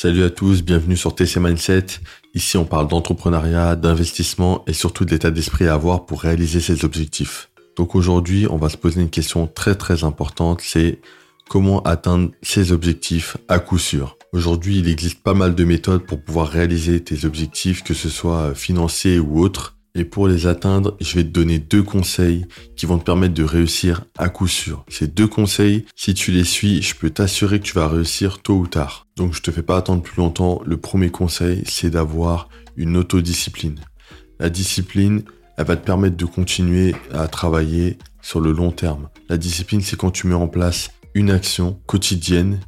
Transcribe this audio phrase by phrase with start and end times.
[0.00, 1.86] Salut à tous, bienvenue sur TC Mindset.
[2.32, 6.84] Ici, on parle d'entrepreneuriat, d'investissement et surtout de l'état d'esprit à avoir pour réaliser ses
[6.84, 7.50] objectifs.
[7.76, 11.00] Donc aujourd'hui, on va se poser une question très très importante, c'est
[11.48, 14.16] comment atteindre ses objectifs à coup sûr.
[14.32, 18.54] Aujourd'hui, il existe pas mal de méthodes pour pouvoir réaliser tes objectifs, que ce soit
[18.54, 19.77] financiers ou autres.
[19.94, 22.46] Et pour les atteindre, je vais te donner deux conseils
[22.76, 24.84] qui vont te permettre de réussir à coup sûr.
[24.88, 28.58] Ces deux conseils, si tu les suis, je peux t'assurer que tu vas réussir tôt
[28.58, 29.06] ou tard.
[29.16, 30.60] Donc je te fais pas attendre plus longtemps.
[30.64, 33.80] Le premier conseil, c'est d'avoir une autodiscipline.
[34.38, 35.22] La discipline,
[35.56, 39.08] elle va te permettre de continuer à travailler sur le long terme.
[39.28, 42.60] La discipline, c'est quand tu mets en place une action quotidienne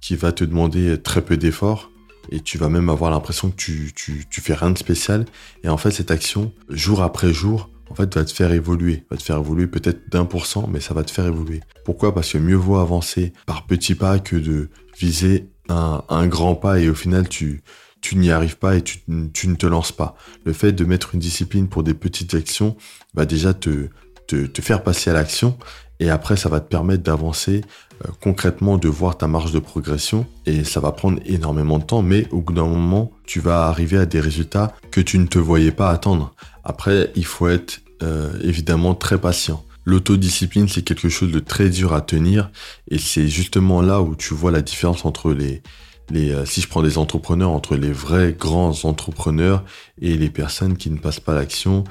[0.00, 1.90] qui va te demander très peu d'efforts
[2.30, 5.24] et tu vas même avoir l'impression que tu, tu, fais rien de spécial.
[5.64, 9.04] Et en fait, cette action, jour après jour, va te faire évoluer.
[9.10, 11.60] Va te faire évoluer peut-être d'un pour cent, mais ça va te faire évoluer.
[11.84, 12.14] Pourquoi?
[12.14, 16.78] Parce que mieux vaut avancer par petits pas que de viser un, un grand pas
[16.80, 17.62] et au final, tu,
[18.00, 18.98] tu n'y arrives pas et tu,
[19.32, 20.16] tu, ne te lances pas.
[20.44, 22.76] Le fait de mettre une discipline pour des petites actions
[23.14, 23.88] va déjà te,
[24.26, 25.56] te, te faire passer à l'action
[26.00, 27.62] et après, ça va te permettre d'avancer
[28.04, 30.26] euh, concrètement, de voir ta marge de progression.
[30.44, 33.98] Et ça va prendre énormément de temps, mais au bout d'un moment, tu vas arriver
[33.98, 36.34] à des résultats que tu ne te voyais pas attendre.
[36.64, 39.64] Après, il faut être euh, évidemment très patient.
[39.84, 42.50] L'autodiscipline, c'est quelque chose de très dur à tenir.
[42.90, 45.62] Et c'est justement là où tu vois la différence entre les,
[46.12, 49.64] euh, si je prends des entrepreneurs, entre les vrais grands entrepreneurs
[50.00, 51.84] et les personnes qui ne passent pas l'action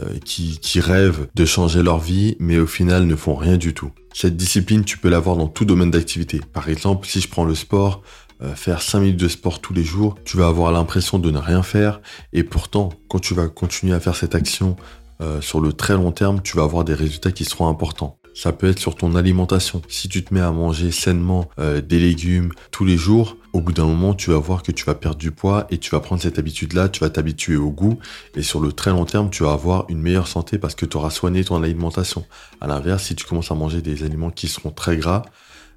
[0.00, 3.90] euh, qui, rêvent de changer leur vie, mais au final ne font rien du tout.
[4.12, 6.40] Cette discipline, tu peux l'avoir dans tout domaine d'activité.
[6.52, 8.02] Par exemple, si je prends le sport,
[8.42, 11.38] euh, faire 5 minutes de sport tous les jours, tu vas avoir l'impression de ne
[11.38, 12.00] rien faire,
[12.32, 14.76] et pourtant, quand tu vas continuer à faire cette action
[15.42, 18.19] sur le très long terme, tu vas avoir des résultats qui seront importants.
[18.34, 19.82] Ça peut être sur ton alimentation.
[19.88, 23.84] Si tu te mets à manger sainement des légumes tous les jours, au bout d'un
[23.84, 26.38] moment, tu vas voir que tu vas perdre du poids et tu vas prendre cette
[26.38, 27.98] habitude-là, tu vas t'habituer au goût
[28.36, 30.96] et sur le très long terme, tu vas avoir une meilleure santé parce que tu
[30.96, 32.24] auras soigné ton alimentation.
[32.60, 35.22] À l'inverse, si tu commences à manger des aliments qui seront très gras,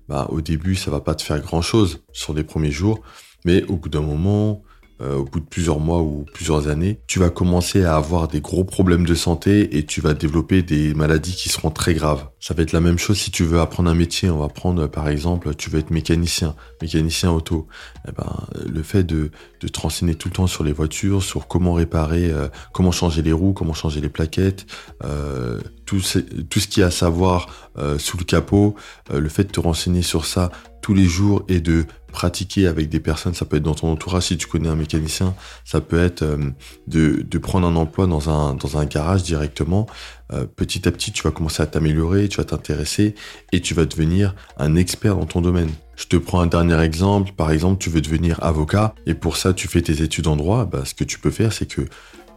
[0.08, 3.02] bah, au début, ça va pas te faire grand chose sur les premiers jours,
[3.46, 4.62] mais au bout d'un moment,
[5.02, 8.42] euh, au bout de plusieurs mois ou plusieurs années, tu vas commencer à avoir des
[8.42, 12.28] gros problèmes de santé et tu vas développer des maladies qui seront très graves.
[12.40, 14.30] Ça va être la même chose si tu veux apprendre un métier.
[14.30, 17.68] On va prendre par exemple, tu veux être mécanicien, mécanicien auto.
[18.08, 21.74] Eh ben, le fait de, te renseigner tout le temps sur les voitures, sur comment
[21.74, 24.66] réparer, euh, comment changer les roues, comment changer les plaquettes,
[25.04, 26.02] euh, tout,
[26.50, 28.76] tout ce qu'il y a à savoir euh, sous le capot,
[29.12, 30.52] euh, le fait de te renseigner sur ça
[30.84, 34.24] tous les jours et de pratiquer avec des personnes, ça peut être dans ton entourage
[34.24, 35.34] si tu connais un mécanicien,
[35.64, 36.52] ça peut être euh,
[36.88, 39.88] de, prendre un emploi dans un, dans un garage directement.
[40.34, 43.16] Euh, petit à petit, tu vas commencer à t'améliorer, tu vas t'intéresser
[43.54, 45.72] et tu vas devenir un expert dans ton domaine.
[45.96, 47.32] Je te prends un dernier exemple.
[47.32, 50.66] Par exemple, tu veux devenir avocat et pour ça, tu fais tes études en droit.
[50.66, 51.82] Bah, ce que tu peux faire, c'est que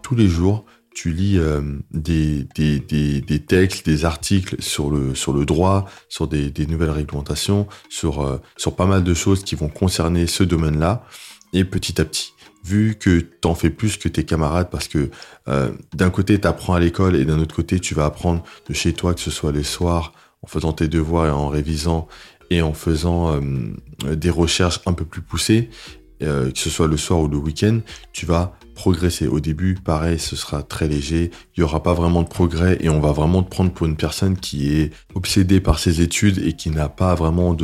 [0.03, 0.65] tous les jours,
[0.97, 2.81] tu lis euh, des, des,
[3.21, 8.27] des, textes, des articles sur le, sur le droit, sur des, des nouvelles réglementations, sur,
[8.27, 11.05] euh, sur pas mal de choses qui vont concerner ce domaine-là.
[11.53, 12.33] Et petit à petit,
[12.65, 15.11] vu que t'en fais plus que tes camarades, parce que
[15.49, 18.73] euh, d'un côté, tu apprends à l'école et d'un autre côté, tu vas apprendre de
[18.73, 22.09] chez toi, que ce soit les soirs, en faisant tes devoirs et en révisant
[22.49, 23.39] et en faisant
[24.05, 25.69] des recherches un peu plus poussées,
[26.21, 27.81] que ce soit le soir ou le week-end,
[28.13, 29.27] tu vas progresser.
[29.27, 32.89] Au début, pareil, ce sera très léger, il y aura pas vraiment de progrès et
[32.89, 36.53] on va vraiment te prendre pour une personne qui est obsédée par ses études et
[36.53, 37.57] qui n'a pas vraiment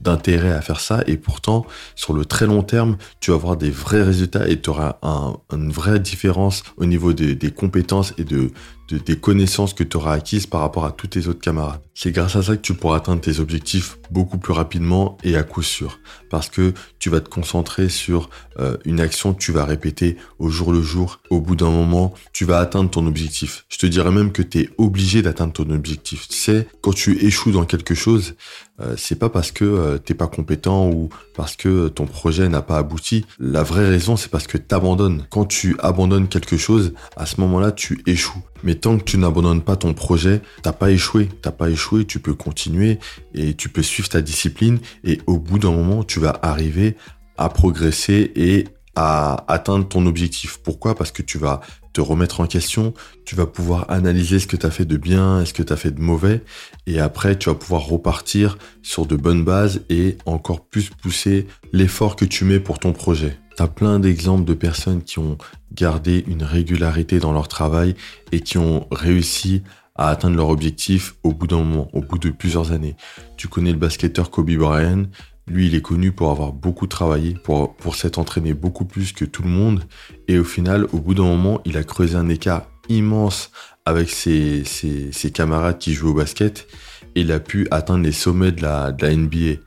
[0.00, 1.02] d'intérêt à faire ça.
[1.06, 4.70] Et pourtant, sur le très long terme, tu vas avoir des vrais résultats et tu
[4.70, 8.52] auras un, une vraie différence au niveau des compétences et de,
[8.88, 11.80] de, des connaissances que tu auras acquises par rapport à tous tes autres camarades.
[11.94, 15.42] C'est grâce à ça que tu pourras atteindre tes objectifs beaucoup plus rapidement et à
[15.42, 15.98] coup sûr.
[16.30, 20.48] Parce que tu vas te concentrer sur euh, une action que tu vas répéter au
[20.48, 21.20] jour le jour.
[21.30, 23.64] Au bout d'un moment, tu vas atteindre ton objectif.
[23.68, 26.28] Je te dirais même que tu es obligé d'atteindre ton objectif.
[26.28, 28.34] Tu sais, quand tu échoues dans quelque chose,
[28.80, 32.62] euh, c'est pas parce que euh, t'es pas compétent ou parce que ton projet n'a
[32.62, 33.24] pas abouti.
[33.40, 35.26] La vraie raison, c'est parce que t'abandonnes.
[35.30, 38.42] Quand tu abandonnes quelque chose, à ce moment-là, tu échoues.
[38.62, 41.28] Mais tant que tu n'abandonnes pas ton projet, t'as pas échoué.
[41.42, 42.98] T'as pas échoué, tu peux continuer
[43.34, 46.96] et tu peux suivre ta discipline et au bout d'un moment, tu vas arriver
[47.36, 48.66] à progresser et
[48.96, 50.58] à atteindre ton objectif.
[50.58, 50.96] Pourquoi?
[50.96, 51.60] Parce que tu vas
[51.92, 52.94] te remettre en question,
[53.24, 55.72] tu vas pouvoir analyser ce que tu as fait de bien et ce que tu
[55.72, 56.42] as fait de mauvais,
[56.86, 62.16] et après tu vas pouvoir repartir sur de bonnes bases et encore plus pousser l'effort
[62.16, 63.38] que tu mets pour ton projet.
[63.56, 65.38] Tu as plein d'exemples de personnes qui ont
[65.74, 67.94] gardé une régularité dans leur travail
[68.32, 69.62] et qui ont réussi
[69.96, 72.96] à atteindre leur objectif au bout d'un moment, au bout de plusieurs années.
[73.36, 75.06] Tu connais le basketteur Kobe Bryant,
[75.48, 79.42] Lui, il est connu pour avoir beaucoup travaillé, pour, s'être entraîné beaucoup plus que tout
[79.42, 79.82] le monde.
[80.28, 83.50] Et au final, au bout d'un moment, il a creusé un écart immense
[83.84, 86.66] avec ses, ses, camarades qui jouent au basket.
[87.14, 89.60] Et il a pu atteindre les sommets de la, de la NBA.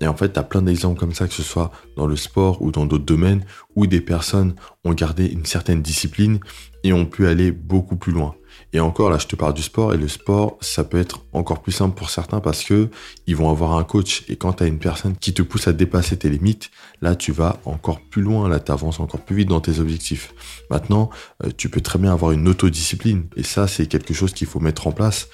[0.00, 2.60] Et en fait, tu as plein d'exemples comme ça, que ce soit dans le sport
[2.60, 3.44] ou dans d'autres domaines,
[3.76, 4.54] où des personnes
[4.84, 6.40] ont gardé une certaine discipline
[6.82, 8.34] et ont pu aller beaucoup plus loin.
[8.72, 11.62] Et encore, là, je te parle du sport, et le sport, ça peut être encore
[11.62, 12.88] plus simple pour certains parce que
[13.26, 14.24] ils vont avoir un coach.
[14.28, 16.70] Et quand tu as une personne qui te pousse à dépasser tes limites,
[17.00, 20.34] là, tu vas encore plus loin, là, tu avances encore plus vite dans tes objectifs.
[20.70, 21.10] Maintenant,
[21.44, 23.26] euh, tu peux très bien avoir une autodiscipline.
[23.36, 25.28] Et ça, c'est quelque chose qu'il faut mettre en place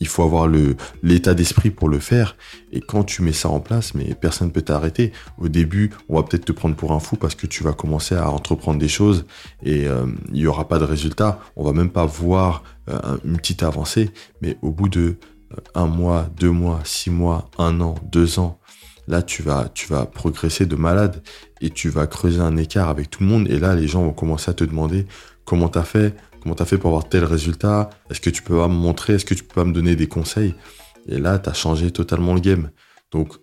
[0.00, 2.36] il faut avoir le l'état d'esprit pour le faire.
[2.72, 5.12] Et quand tu mets ça en place, mais personne ne peut t'arrêter.
[5.38, 8.14] Au début, on va peut-être te prendre pour un fou parce que tu vas commencer
[8.14, 9.26] à entreprendre des choses
[9.62, 11.38] et euh, il n'y aura pas de résultat.
[11.56, 14.10] On va même pas voir euh, une petite avancée.
[14.40, 15.16] Mais au bout de
[15.52, 18.58] euh, un mois, deux mois, six mois, un an, deux ans,
[19.06, 21.22] là tu vas tu vas progresser de malade
[21.60, 23.48] et tu vas creuser un écart avec tout le monde.
[23.48, 25.06] Et là, les gens vont commencer à te demander
[25.44, 27.90] comment tu as fait, Comment tu as fait pour avoir tel résultat?
[28.10, 29.14] Est-ce que tu peux me montrer?
[29.14, 30.54] Est-ce que tu peux me donner des conseils?
[31.06, 32.70] Et là, tu as changé totalement le game.
[33.10, 33.34] Donc,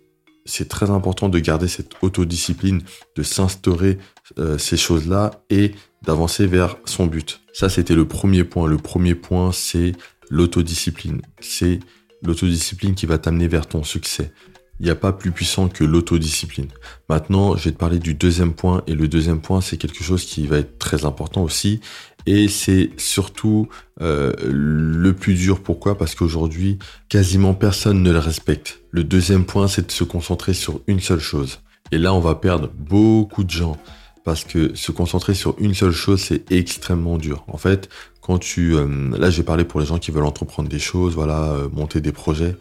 [0.44, 2.82] c'est très important de garder cette autodiscipline,
[3.16, 3.98] de s'instaurer
[4.38, 7.40] euh, ces choses-là et d'avancer vers son but.
[7.52, 8.66] Ça, c'était le premier point.
[8.66, 9.92] Le premier point, c'est
[10.30, 11.20] l'autodiscipline.
[11.40, 11.80] C'est
[12.22, 14.32] l'autodiscipline qui va t'amener vers ton succès.
[14.80, 16.68] Il n'y a pas plus puissant que l'autodiscipline.
[17.08, 18.82] Maintenant, je vais te parler du deuxième point.
[18.86, 21.80] Et le deuxième point, c'est quelque chose qui va être très important aussi.
[22.30, 23.70] Et c'est surtout
[24.02, 25.62] euh, le plus dur.
[25.62, 25.96] Pourquoi?
[25.96, 26.78] Parce qu'aujourd'hui,
[27.08, 28.80] quasiment personne ne le respecte.
[28.90, 31.60] Le deuxième point, c'est de se concentrer sur une seule chose.
[31.90, 33.78] Et là, on va perdre beaucoup de gens.
[34.24, 37.44] Parce que se concentrer sur une seule chose, c'est extrêmement dur.
[37.48, 37.88] En fait,
[38.20, 38.76] quand tu...
[38.76, 42.02] Euh, là, j'ai parlé pour les gens qui veulent entreprendre des choses, voilà, euh, monter
[42.02, 42.56] des projets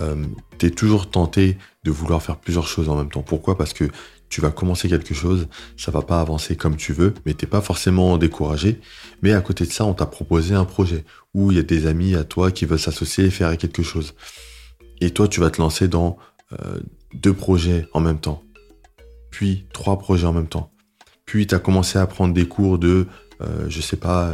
[0.00, 0.24] euh,
[0.58, 3.22] tu es toujours tenté de vouloir faire plusieurs choses en même temps.
[3.22, 3.56] Pourquoi?
[3.56, 3.84] Parce que
[4.32, 5.46] tu vas commencer quelque chose,
[5.76, 8.80] ça va pas avancer comme tu veux, mais t'es pas forcément découragé.
[9.20, 11.86] Mais à côté de ça, on t'a proposé un projet où il y a des
[11.86, 14.14] amis à toi qui veulent s'associer et faire quelque chose.
[15.02, 16.16] Et toi, tu vas te lancer dans
[16.52, 16.80] euh,
[17.12, 18.42] deux projets en même temps,
[19.30, 20.72] puis trois projets en même temps.
[21.26, 23.06] Puis tu as commencé à prendre des cours de,
[23.42, 24.32] euh, je sais pas,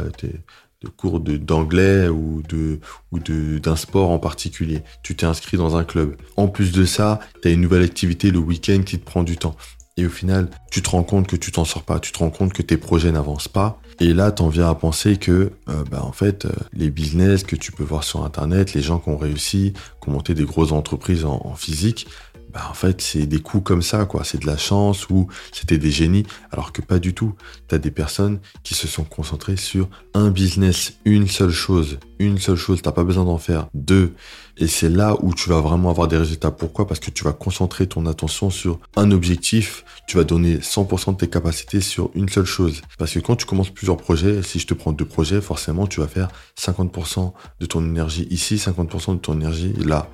[0.81, 2.79] de cours d'anglais ou de
[3.11, 4.81] ou d'un sport en particulier.
[5.03, 6.15] Tu t'es inscrit dans un club.
[6.37, 9.35] En plus de ça, tu as une nouvelle activité le week-end qui te prend du
[9.35, 9.57] temps.
[9.99, 12.29] Et au final, tu te rends compte que tu t'en sors pas, tu te rends
[12.29, 13.81] compte que tes projets n'avancent pas.
[13.99, 17.43] Et là, tu en viens à penser que, euh, bah, en fait, euh, les business
[17.43, 20.45] que tu peux voir sur Internet, les gens qui ont réussi, qui ont monté des
[20.45, 22.07] grosses entreprises en physique,
[22.51, 24.23] bah en fait c'est des coups comme ça quoi.
[24.23, 26.25] C'est de la chance ou c'était des génies.
[26.51, 27.33] Alors que pas du tout.
[27.67, 31.99] Tu as des personnes qui se sont concentrées sur un business une seule chose.
[32.19, 32.81] Une seule chose.
[32.81, 34.13] T'as pas besoin d'en faire deux.
[34.57, 36.51] Et c'est là où tu vas vraiment avoir des résultats.
[36.51, 36.85] Pourquoi?
[36.85, 39.85] Parce que tu vas concentrer ton attention sur un objectif.
[40.05, 42.81] Tu vas donner 100% de tes capacités sur une seule chose.
[42.97, 45.99] Parce que quand tu commences plusieurs projets si je te prends deux projets forcément tu
[45.99, 50.09] vas faire 50% de ton énergie ici 50% de ton énergie là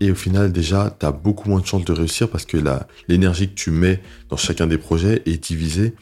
[0.00, 2.56] et au final, déjà, tu as beaucoup moins de chances de réussir parce que
[3.08, 5.94] l'énergie que tu mets dans chacun des projets est divisée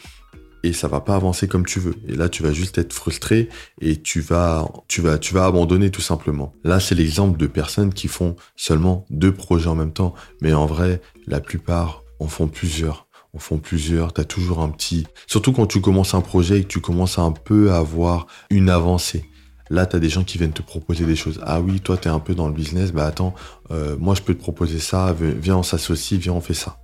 [0.63, 1.95] et ça va pas avancer comme tu veux.
[2.09, 3.49] Et là, tu vas juste être frustré
[3.81, 6.53] et tu vas, tu vas, tu vas abandonner tout simplement.
[6.65, 10.15] Là, c'est l'exemple de personnes qui font seulement deux projets en même temps.
[10.43, 13.07] Mais en vrai, la plupart en font plusieurs.
[13.33, 14.13] En font plusieurs.
[14.13, 17.19] Tu as toujours un petit, surtout quand tu commences un projet et que tu commences
[17.19, 19.25] un peu à avoir une avancée.
[19.71, 21.41] Là, tu as des gens qui viennent te proposer des choses.
[21.45, 22.93] Ah oui, toi, tu es un peu dans le business.
[22.93, 23.35] Bah attends,
[23.71, 25.15] euh, moi, je peux te proposer ça.
[25.19, 26.79] Viens, on s'associe, viens, on fait ça.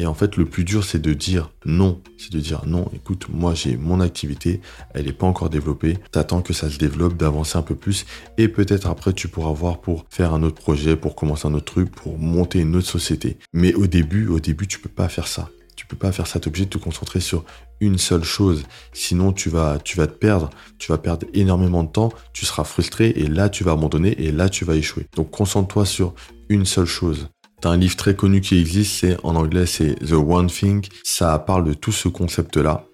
[0.00, 2.00] Et en fait, le plus dur, c'est de dire non.
[2.16, 4.62] C'est de dire non, écoute, moi, j'ai mon activité,
[4.94, 5.98] elle n'est pas encore développée.
[6.10, 8.06] T'attends que ça se développe, d'avancer un peu plus.
[8.38, 11.70] Et peut-être après, tu pourras voir pour faire un autre projet, pour commencer un autre
[11.70, 13.38] truc, pour monter une autre société.
[13.52, 15.50] Mais au début, au début, tu peux pas faire ça.
[15.90, 16.38] Peux pas faire ça.
[16.38, 17.44] Tu de te concentrer sur
[17.80, 18.62] une seule chose.
[18.92, 20.48] Sinon, tu vas, tu vas te perdre.
[20.78, 22.12] Tu vas perdre énormément de temps.
[22.32, 25.08] Tu seras frustré et là, tu vas abandonner et là, tu vas échouer.
[25.16, 26.14] Donc, concentre-toi sur
[26.48, 27.28] une seule chose.
[27.60, 30.86] T'as un livre très connu qui existe, c'est en anglais, c'est The One Thing.
[31.02, 32.86] Ça parle de tout ce concept-là.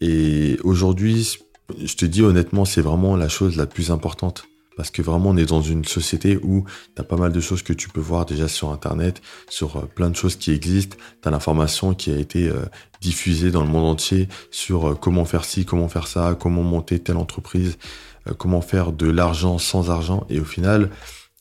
[0.00, 1.38] Et aujourd'hui,
[1.78, 4.49] je te dis honnêtement, c'est vraiment la chose la plus importante.
[4.80, 6.64] Parce que vraiment, on est dans une société où
[6.96, 9.20] tu as pas mal de choses que tu peux voir déjà sur Internet,
[9.50, 10.96] sur euh, plein de choses qui existent.
[11.22, 12.64] Tu l'information qui a été euh,
[13.02, 16.98] diffusée dans le monde entier sur euh, comment faire ci, comment faire ça, comment monter
[16.98, 17.76] telle entreprise,
[18.38, 20.24] comment faire de l'argent sans argent.
[20.30, 20.88] Et au final,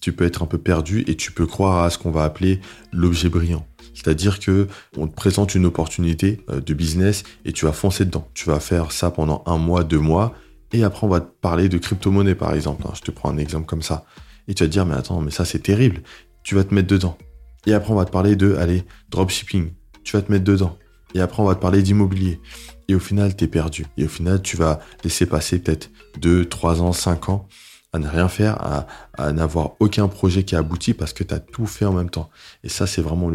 [0.01, 2.59] tu peux être un peu perdu et tu peux croire à ce qu'on va appeler
[2.91, 3.65] l'objet brillant.
[3.93, 4.67] C'est-à-dire que
[4.97, 8.27] on te présente une opportunité de business et tu vas foncer dedans.
[8.33, 10.33] Tu vas faire ça pendant un mois, deux mois
[10.71, 12.83] et après, on va te parler de crypto-monnaie, par exemple.
[12.85, 12.93] Hein.
[12.95, 14.05] Je te prends un exemple comme ça.
[14.47, 16.01] Et tu vas te dire, mais attends, mais ça, c'est terrible.
[16.43, 17.17] Tu vas te mettre dedans.
[17.65, 19.73] Et après, on va te parler de, allez, dropshipping.
[20.03, 20.77] Tu vas te mettre dedans.
[21.15, 22.39] Et après, on va te parler d'immobilier.
[22.87, 23.85] Et au final, tu es perdu.
[23.97, 27.47] Et au final, tu vas laisser passer peut-être 2, 3 ans, 5 ans
[27.91, 28.85] à ne rien faire,
[29.17, 32.29] à, n'avoir aucun projet qui aboutit parce que tu as tout fait en même temps.
[32.63, 33.31] Et ça, c'est vraiment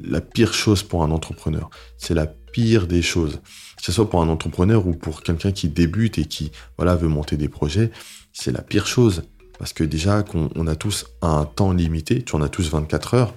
[0.00, 1.68] la pire chose pour un entrepreneur.
[1.96, 3.40] C'est la pire des choses.
[3.76, 7.08] Que ce soit pour un entrepreneur ou pour quelqu'un qui débute et qui voilà veut
[7.08, 7.90] monter des projets,
[8.32, 9.24] c'est la pire chose.
[9.58, 13.14] Parce que déjà, qu'on on a tous un temps limité, tu en as tous 24
[13.14, 13.34] heures.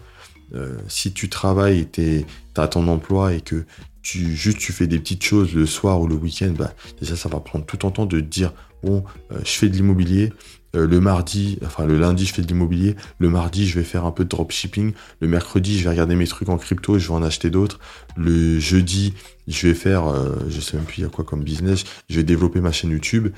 [0.54, 2.26] Euh, si tu travailles, tu
[2.56, 3.66] as ton emploi et que
[4.02, 7.30] tu juste tu fais des petites choses le soir ou le week-end, bah, déjà ça
[7.30, 10.34] va prendre tout ton temps de te dire bon, euh, je fais de l'immobilier,
[10.76, 14.06] euh, le mardi, enfin le lundi je fais de l'immobilier, le mardi je vais faire
[14.06, 17.14] un peu de dropshipping, le mercredi je vais regarder mes trucs en crypto, je vais
[17.14, 17.80] en acheter d'autres,
[18.16, 19.14] le jeudi
[19.48, 20.04] je vais faire,
[20.50, 22.92] je sais même plus il y a quoi comme business, je vais développer ma chaîne
[22.92, 23.30] YouTube.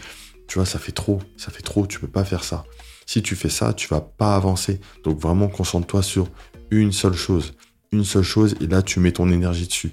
[0.48, 2.66] Tu vois, ça fait trop, ça fait trop, tu peux pas faire ça.
[3.06, 4.80] Si tu fais ça, tu vas pas avancer.
[5.04, 6.28] Donc vraiment concentre-toi sur
[6.70, 7.54] une seule chose.
[7.92, 9.92] Une seule chose, et là, tu mets ton énergie dessus.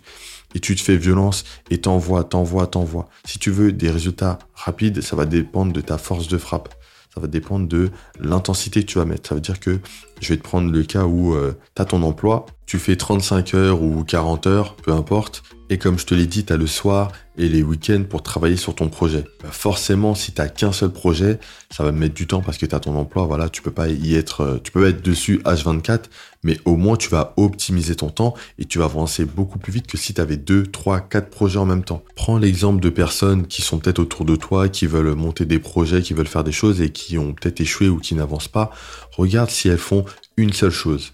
[0.54, 3.08] Et tu te fais violence et t'envoies, t'envoies, t'envoies.
[3.24, 6.74] Si tu veux des résultats rapides, ça va dépendre de ta force de frappe.
[7.14, 7.90] Ça va dépendre de
[8.20, 9.28] l'intensité que tu vas mettre.
[9.28, 9.80] Ça veut dire que
[10.20, 13.54] je vais te prendre le cas où euh, tu as ton emploi, tu fais 35
[13.54, 16.66] heures ou 40 heures, peu importe, et comme je te l'ai dit, tu as le
[16.66, 19.24] soir et les week-ends pour travailler sur ton projet.
[19.42, 21.38] Bah, forcément, si tu qu'un seul projet,
[21.70, 23.88] ça va mettre du temps parce que tu as ton emploi, voilà, tu peux pas
[23.88, 26.06] y être, euh, tu peux être dessus H24,
[26.42, 29.86] mais au moins tu vas optimiser ton temps et tu vas avancer beaucoup plus vite
[29.86, 32.02] que si tu avais 2, 3, 4 projets en même temps.
[32.16, 36.02] Prends l'exemple de personnes qui sont peut-être autour de toi, qui veulent monter des projets,
[36.02, 38.72] qui veulent faire des choses et qui ont peut-être échoué ou qui n'avancent pas.
[39.20, 40.06] Regarde si elles font
[40.38, 41.12] une seule chose.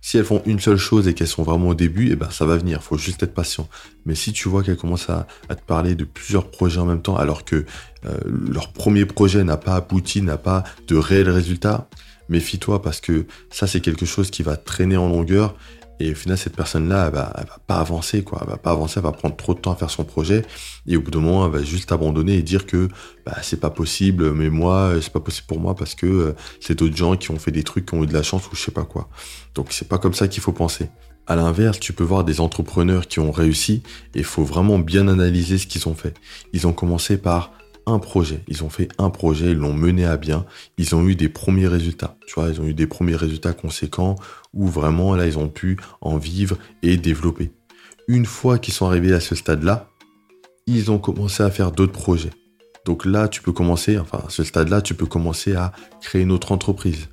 [0.00, 2.44] Si elles font une seule chose et qu'elles sont vraiment au début, eh ben ça
[2.44, 2.82] va venir.
[2.82, 3.68] Faut juste être patient.
[4.06, 7.16] Mais si tu vois qu'elles commencent à, te parler de plusieurs projets en même temps,
[7.16, 7.64] alors que
[8.06, 11.88] euh, leur premier projet n'a pas abouti, n'a pas de réels résultats,
[12.28, 15.54] méfie-toi parce que ça c'est quelque chose qui va traîner en longueur
[16.04, 18.40] et au final, cette personne-là, elle va, va pas avancer, quoi.
[18.42, 20.42] Elle va pas avancer, elle va prendre trop de temps à faire son projet.
[20.86, 22.88] Et au bout d'un moment, elle va juste abandonner et dire que
[23.24, 26.78] bah, c'est pas possible, mais moi, c'est pas possible pour moi parce que euh, c'est
[26.78, 28.60] d'autres gens qui ont fait des trucs, qui ont eu de la chance ou je
[28.60, 29.08] sais pas quoi.
[29.54, 30.90] Donc c'est pas comme ça qu'il faut penser.
[31.26, 33.82] À l'inverse, tu peux voir des entrepreneurs qui ont réussi
[34.14, 36.12] et il faut vraiment bien analyser ce qu'ils ont fait.
[36.52, 37.52] Ils ont commencé par
[37.86, 38.40] un projet.
[38.48, 40.44] Ils ont fait un projet, ils l'ont mené à bien.
[40.78, 42.16] Ils ont eu des premiers résultats.
[42.26, 44.16] Tu vois, ils ont eu des premiers résultats conséquents
[44.54, 47.52] où vraiment là, ils ont pu en vivre et développer.
[48.08, 49.88] Une fois qu'ils sont arrivés à ce stade-là,
[50.66, 52.30] ils ont commencé à faire d'autres projets.
[52.84, 56.32] Donc là, tu peux commencer, enfin, à ce stade-là, tu peux commencer à créer une
[56.32, 57.08] autre entreprise.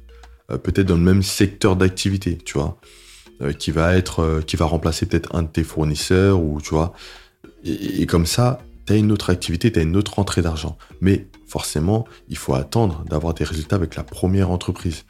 [0.51, 2.77] Euh, peut-être dans le même secteur d'activité, tu vois,
[3.41, 6.71] euh, qui va être, euh, qui va remplacer peut-être un de tes fournisseurs ou, tu
[6.71, 6.93] vois.
[7.63, 10.77] et comme ça, tu as une autre activité, tu as une autre entrée d'argent.
[10.99, 15.05] Mais forcément, il faut attendre d'avoir des résultats avec la première entreprise.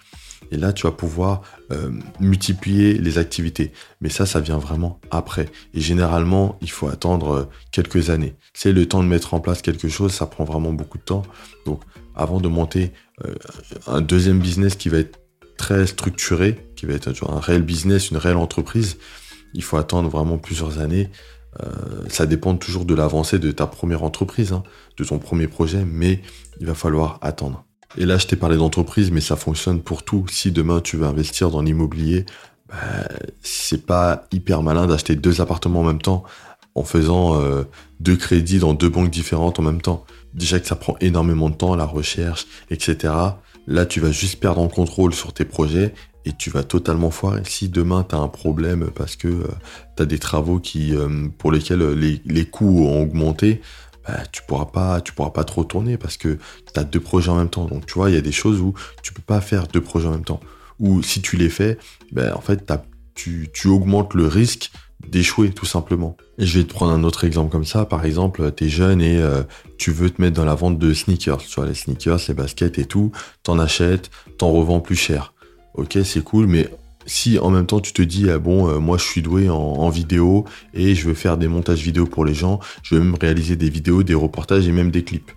[0.51, 3.71] Et là, tu vas pouvoir euh, multiplier les activités.
[4.01, 5.50] Mais ça, ça vient vraiment après.
[5.74, 8.36] Et généralement, il faut attendre euh, quelques années.
[8.53, 11.24] C'est le temps de mettre en place quelque chose, ça prend vraiment beaucoup de temps.
[11.65, 11.81] Donc,
[12.15, 12.91] avant de monter
[13.25, 13.33] euh,
[13.88, 15.19] un deuxième business qui va être
[15.57, 18.98] très structuré, qui va être un réel business, une réelle entreprise,
[19.53, 21.10] il faut attendre vraiment plusieurs années.
[22.07, 24.63] Ça dépend toujours de l'avancée de ta première entreprise, hein,
[24.98, 26.21] de ton premier projet, mais
[26.62, 27.65] il va falloir attendre.
[27.98, 30.25] Et là, je t'ai parlé d'entreprise, mais ça fonctionne pour tout.
[30.29, 32.25] Si demain tu veux investir dans l'immobilier,
[32.69, 32.77] bah,
[33.41, 36.24] c'est pas hyper malin d'acheter deux appartements en même temps
[36.75, 37.63] en faisant euh,
[38.00, 40.05] deux crédits dans deux banques différentes en même temps.
[40.33, 43.13] Déjà que ça prend énormément de temps, la recherche, etc.
[43.67, 45.93] Là, tu vas juste perdre en contrôle sur tes projets
[46.25, 47.41] et tu vas totalement foirer.
[47.45, 49.48] Si demain tu as un problème parce que euh,
[49.98, 53.62] tu as des travaux qui, euh, pour lesquels les, les, coûts ont augmenté,
[54.08, 56.38] bah, tu pourras pas tu pourras pas trop tourner parce que
[56.74, 57.65] tu as deux projets en même temps.
[57.65, 60.08] Donc tu vois, il y a des choses où tu peux pas faire deux projets
[60.08, 60.39] en même temps.
[60.79, 61.77] Ou si tu les fais,
[62.12, 62.72] bah, en fait
[63.13, 64.72] tu, augmentes le risque
[65.08, 66.17] d'échouer tout simplement.
[66.38, 67.86] Je vais te prendre un autre exemple comme ça.
[67.86, 69.43] Par exemple, tu es jeune et euh,
[69.77, 71.38] tu veux te mettre dans la vente de sneakers.
[71.38, 73.12] Tu vois, les sneakers, les baskets et tout.
[73.43, 75.34] T'en achètes, t'en revends plus cher
[75.74, 76.70] ok, c'est cool, mais
[77.05, 79.89] si en même temps tu te dis, ah bon, euh, moi je suis doué en,
[79.89, 83.55] vidéo et je veux faire des montages vidéo pour les gens, je veux même réaliser
[83.55, 85.31] des vidéos, des reportages et même des clips,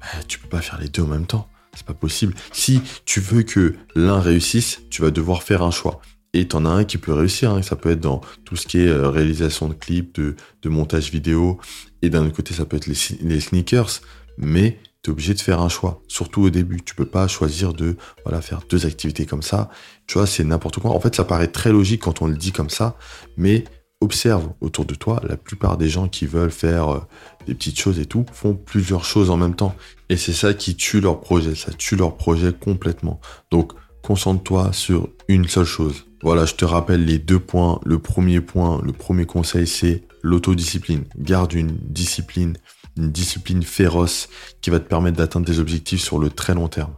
[0.00, 1.48] bah, tu peux pas faire les deux en même temps.
[1.74, 2.34] C'est pas possible.
[2.52, 6.02] Si tu veux que l'un réussisse, tu vas devoir faire un choix.
[6.34, 7.50] Et t'en as un qui peut réussir.
[7.50, 7.62] Hein.
[7.62, 11.58] Ça peut être dans tout ce qui est euh, réalisation de clips, de, montage vidéo.
[12.02, 14.02] Et d'un autre côté, ça peut être les sneakers.
[14.36, 16.80] Mais tu es obligé de faire un choix, surtout au début.
[16.82, 19.70] Tu peux pas choisir de voilà faire deux activités comme ça.
[20.06, 20.92] Tu vois, c'est n'importe quoi.
[20.92, 22.96] En fait, ça paraît très logique quand on le dit comme ça,
[23.36, 23.64] mais
[24.02, 27.00] observe autour de toi, la plupart des gens qui veulent faire euh,
[27.46, 29.74] des petites choses et tout font plusieurs choses en même temps.
[30.08, 33.20] Et c'est ça qui tue leur projet, ça tue leur projet complètement.
[33.50, 36.06] Donc, concentre-toi sur une seule chose.
[36.22, 37.80] Voilà, je te rappelle les deux points.
[37.84, 41.04] Le premier point, le premier conseil, c'est l'autodiscipline.
[41.18, 42.56] Garde une discipline,
[42.96, 44.28] une discipline féroce
[44.60, 46.94] qui va te permettre d'atteindre des objectifs sur le très long terme.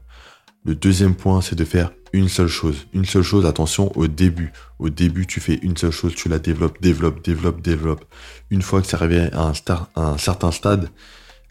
[0.65, 2.87] Le deuxième point, c'est de faire une seule chose.
[2.95, 4.53] Une seule chose, attention, au début.
[4.79, 8.05] Au début, tu fais une seule chose, tu la développes, développes, développes, développes.
[8.51, 9.53] Une fois que c'est arrivé à
[9.97, 10.89] un, certain stade,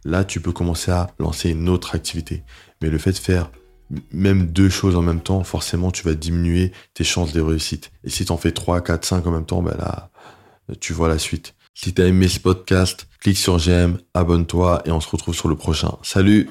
[0.06, 2.44] là, tu peux commencer à lancer une autre activité.
[2.82, 3.52] Mais le fait de faire
[4.12, 7.92] même deux choses en même temps, forcément, tu vas diminuer tes chances de réussite.
[8.04, 10.10] Et si tu en fais 3, 4, 5 en même temps, ben là,
[10.80, 11.56] tu vois la suite.
[11.74, 15.48] Si tu as aimé ce podcast, clique sur j'aime, abonne-toi et on se retrouve sur
[15.50, 15.98] le prochain.
[16.04, 16.50] Salut